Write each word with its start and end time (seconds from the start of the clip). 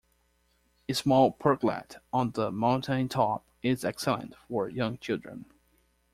A 0.89 0.95
small 0.95 1.31
parklet 1.31 1.97
on 2.11 2.31
the 2.31 2.51
mountaintop 2.51 3.45
is 3.61 3.85
excellent 3.85 4.35
for 4.49 4.67
young 4.67 4.97
children. 4.97 5.45